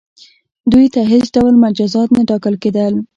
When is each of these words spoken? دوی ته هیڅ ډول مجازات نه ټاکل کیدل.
دوی 0.71 0.85
ته 0.93 1.01
هیڅ 1.11 1.25
ډول 1.35 1.53
مجازات 1.65 2.09
نه 2.17 2.23
ټاکل 2.29 2.53
کیدل. 2.63 2.93